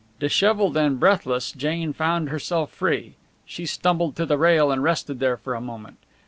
Dishevelled 0.19 0.77
and 0.77 0.99
breathless, 0.99 1.51
Jane 1.51 1.93
found 1.93 2.29
herself 2.29 2.71
free. 2.71 3.13
She 3.45 3.67
stumbled 3.67 4.15
to 4.15 4.25
the 4.25 4.39
rail 4.39 4.71
and 4.71 4.81
rested 4.81 5.19
there 5.19 5.37
for 5.37 5.53
a 5.53 5.61
moment. 5.61 5.99